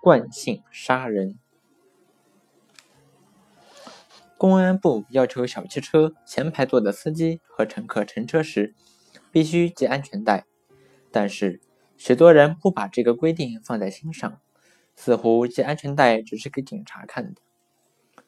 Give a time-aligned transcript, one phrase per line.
[0.00, 1.38] 惯性杀人。
[4.36, 8.74] 公安部要求小汽车前排座的司机和乘客乘车时
[9.32, 10.44] 必须系安全带，
[11.10, 11.60] 但是
[11.96, 14.40] 许多人不把这个规定放在心上，
[14.94, 17.40] 似乎系安全带只是给警察看的。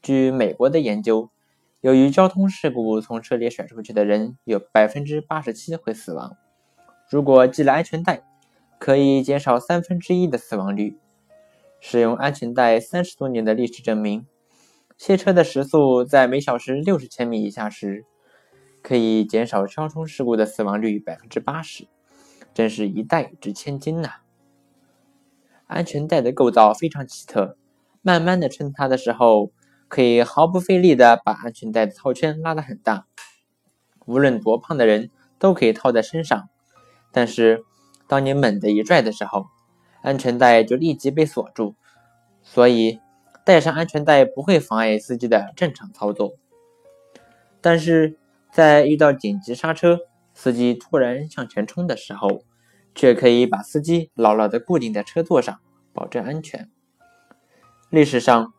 [0.00, 1.30] 据美国的研究，
[1.82, 6.38] 由于交通事故从车里甩出去的人有百分之八十七会死亡，
[7.10, 8.22] 如果系了安全带，
[8.78, 10.96] 可以减少三分之一的死亡率。
[11.80, 14.26] 使用安全带三十多年的历史证明。
[14.96, 18.04] 汽车的时速在每小时六十千米以下时，
[18.82, 21.86] 可以减少交通事故的死亡率百分之八十，
[22.52, 24.08] 真是一带值千金呐！
[25.68, 27.56] 安全带的构造非常奇特，
[28.02, 29.52] 慢慢的撑它的时候，
[29.86, 33.06] 可以毫不费力的把安全带的套圈拉得很大，
[34.06, 36.48] 无论多胖的人都可以套在身上。
[37.12, 37.64] 但是，
[38.08, 39.46] 当你猛地一拽的时候，
[40.02, 41.74] 安全带就立即被锁住，
[42.42, 43.00] 所以。
[43.44, 46.34] 带上安全带不会妨碍司机的正常操作，
[47.62, 48.18] 但是
[48.52, 50.00] 在遇到紧急刹车、
[50.34, 52.42] 司机突然向前冲的时候，
[52.94, 55.58] 却可以把司机牢牢地固定在车座上，
[55.94, 56.68] 保证安全。
[57.88, 58.52] 历史上，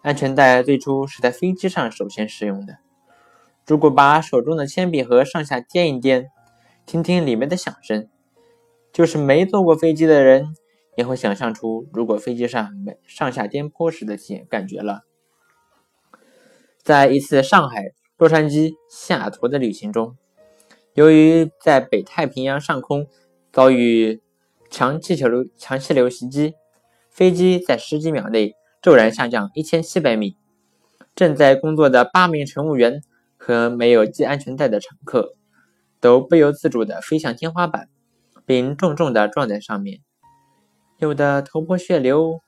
[0.00, 2.78] 安全带最初是在飞机上首先使用的。
[3.66, 6.30] 如果把手中的铅笔盒上下颠一颠，
[6.86, 8.08] 听听里面的响声，
[8.90, 10.56] 就是没坐过飞机的人。
[11.00, 15.04] 也会想象出，如果飞机上没上下颠簸时的感感觉了。
[16.82, 20.18] 在一次上海、洛杉矶、西雅图的旅行中，
[20.92, 23.06] 由于在北太平洋上空
[23.50, 24.20] 遭遇
[24.68, 26.52] 强气流强气流袭击，
[27.08, 30.36] 飞机在十几秒内骤然下降一千七百米。
[31.14, 33.00] 正在工作的八名乘务员
[33.38, 35.34] 和没有系安全带的乘客，
[35.98, 37.88] 都不由自主地飞向天花板，
[38.44, 40.00] 并重重地撞在上面。
[41.00, 42.42] 有的头破血流。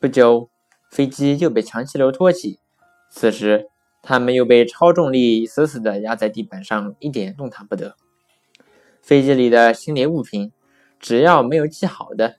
[0.00, 0.50] 不久，
[0.90, 2.58] 飞机又被强气流托起，
[3.08, 3.68] 此时
[4.02, 7.94] 他们又被超重力死死地压在地板上，一点动弹不得。
[9.00, 10.50] 飞机里的行李物品，
[10.98, 12.38] 只要没有系好的，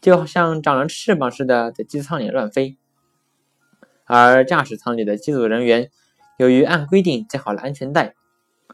[0.00, 2.76] 就好像长了翅膀似的在机舱里乱飞。
[4.04, 5.92] 而驾驶舱里的机组人员，
[6.38, 8.16] 由于按规定系好了安全带，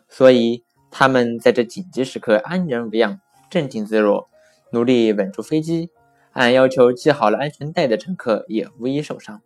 [0.08, 4.30] 所以他们在这紧急时刻安然无恙，镇静自若。
[4.70, 5.90] 努力稳住飞机，
[6.32, 9.40] 按要求系好了安全带的乘客也无一受伤。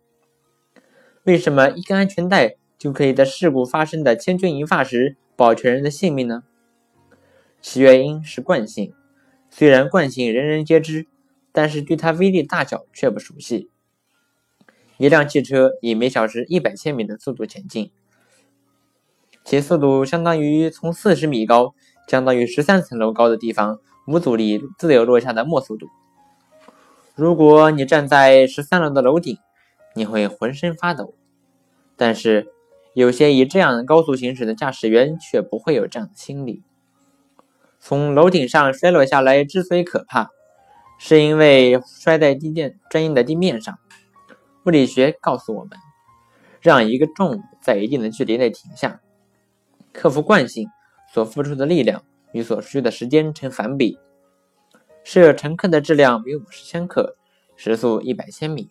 [1.23, 6.43] 为什么一根安全带就可以在事故发生的千钧一发时保全人的性命呢？
[7.61, 8.93] 其原因是惯性。
[9.49, 11.07] 虽然惯性人人皆知，
[11.51, 13.69] 但是对它威力大小却不熟悉。
[14.97, 17.91] 一辆汽车以每小时一百千米的速度前进，
[19.43, 21.73] 其速度相当于从四十米高，
[22.09, 23.79] 相当于十三层楼高的地方。
[24.07, 25.85] 无阻力自由落下的末速度。
[27.13, 29.37] 如果你站在十三楼的楼顶，
[29.93, 31.13] 你会浑身发抖。
[31.95, 32.47] 但是，
[32.95, 36.63] 有些以这样高速行驶的驾驶员却不会有这样的心理。
[37.79, 40.31] 从楼顶上摔落下来之所以可怕，
[40.97, 43.77] 是因为摔在地面坚硬的地面上。
[44.65, 45.77] 物理学告诉我们，
[46.61, 49.01] 让一个重物在一定的距离内停下，
[49.93, 50.67] 克服惯性
[51.13, 52.03] 所付出的力量。
[52.31, 53.97] 与所需的时间成反比。
[55.03, 57.15] 设乘客的质量为五十千克，
[57.55, 58.69] 时速一百千米，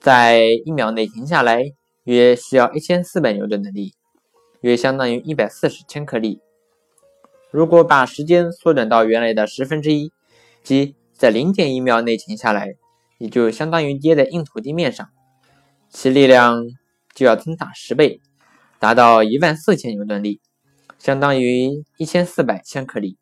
[0.00, 1.62] 在一秒内停下来，
[2.02, 3.94] 约需要一千四百牛顿的力，
[4.62, 6.40] 约相当于一百四十千克力。
[7.52, 10.10] 如果把时间缩短到原来的十分之一，
[10.64, 12.74] 即在零点一秒内停下来，
[13.18, 15.08] 也就相当于跌在硬土地面上，
[15.88, 16.66] 其力量
[17.14, 18.20] 就要增大十倍，
[18.80, 20.40] 达到一万四千牛顿力。
[20.98, 23.16] 相当于一千四百千克力，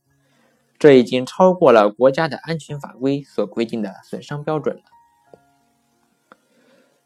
[0.78, 4.82] 这已经超过了国家的安全法规所规定的损伤标准了。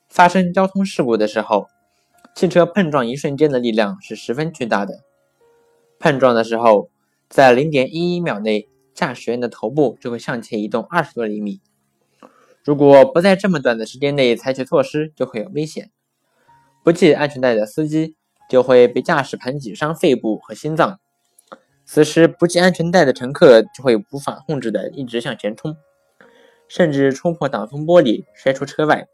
[0.09, 1.67] 发生交通事故的时候，
[2.35, 5.05] 汽车碰撞一瞬间的力量是十分巨大的。
[5.99, 6.91] 碰撞的时候，
[7.29, 11.61] 在零点一一秒内，驾驶员的头部就会向前移动二十多厘米。
[12.65, 15.91] 如果不在这么短的时间内采取措施，就会有危险。
[16.83, 18.17] 不系安全带的司机。
[18.51, 20.99] 就会被驾驶盘挤伤肺部和心脏。
[21.87, 25.77] 此时不系安全带的乘客就会无法控制的一直向前冲，
[26.69, 29.07] 甚至冲破挡风玻璃摔出车外。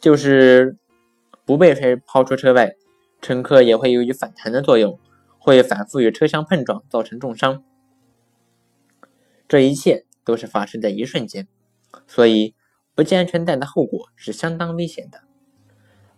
[0.00, 0.76] 就是
[1.44, 2.74] 不被摔抛出车外，
[3.20, 4.98] 乘客也会由于反弹的作用，
[5.38, 7.62] 会反复与车厢碰撞，造成重伤。
[9.46, 11.46] 这一切都是发生在一瞬间，
[12.06, 12.54] 所以
[12.94, 15.22] 不系安全带的后果是相当危险的。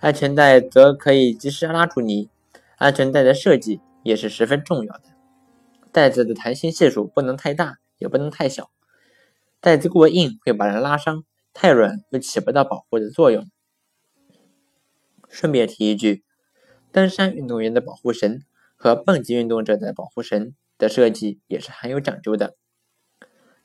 [0.02, 2.28] 安全带则可以及时拉住你，
[2.76, 5.04] 安全带的设计也是十分重要的。
[5.92, 8.72] 带子的弹性系数不能太大，也不能太小。
[9.60, 11.22] 带子过硬会把人拉伤，
[11.54, 13.48] 太软又起不到保护的作用。
[15.28, 16.24] 顺便提一句，
[16.90, 18.40] 登山运动员的保护绳
[18.74, 22.56] 和蹦极运动者的保护绳的设计也是很有讲究的。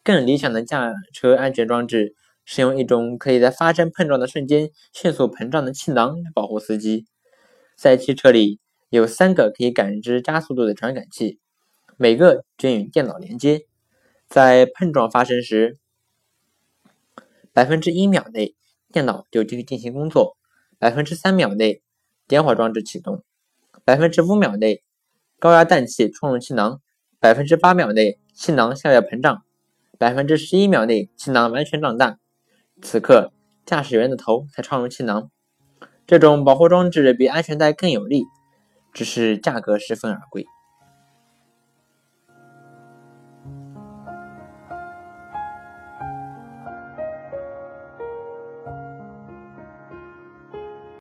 [0.04, 2.14] 更理想的驾车安全装置
[2.50, 7.06] 使用一种可以在发生碰撞的瞬间迅速膨胀的气囊来保护司机。
[7.76, 11.42] 在汽车里有三个可以感知加速度的传感器，
[11.98, 13.66] 每个均与电脑连接。
[14.30, 15.78] 在碰撞发生时，
[17.52, 18.56] 百分之一秒内
[18.94, 20.38] 电脑就进进行工作，
[20.80, 21.82] 百分之三秒内
[22.30, 23.26] 点火装置启动，
[23.84, 24.84] 百分之五秒内
[25.38, 26.80] 高压氮气冲入气囊，
[27.20, 29.44] 百分之八秒内气囊向外膨胀，
[29.98, 32.18] 百分之十一秒内气囊完全胀大。
[32.82, 33.32] 此刻
[33.66, 35.30] 驾驶员的头才插入气囊。
[36.06, 38.24] 这种保护装置比安全带更有力，
[38.94, 40.46] 只是价格十分昂贵。